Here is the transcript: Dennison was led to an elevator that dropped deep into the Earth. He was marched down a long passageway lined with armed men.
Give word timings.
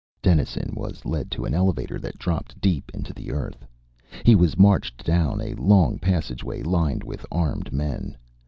Dennison 0.23 0.73
was 0.73 1.05
led 1.05 1.29
to 1.29 1.45
an 1.45 1.53
elevator 1.53 1.99
that 1.99 2.17
dropped 2.17 2.59
deep 2.59 2.89
into 2.91 3.13
the 3.13 3.29
Earth. 3.29 3.67
He 4.25 4.33
was 4.33 4.57
marched 4.57 5.05
down 5.05 5.39
a 5.39 5.53
long 5.53 5.99
passageway 5.99 6.63
lined 6.63 7.03
with 7.03 7.23
armed 7.31 7.71
men. 7.71 8.17